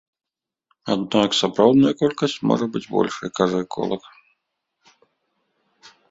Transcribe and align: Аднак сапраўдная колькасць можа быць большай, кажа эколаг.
Аднак 0.93 1.35
сапраўдная 1.41 1.91
колькасць 2.01 2.37
можа 2.51 2.65
быць 2.77 2.83
большай, 2.93 3.27
кажа 3.41 3.59
эколаг. 3.67 4.09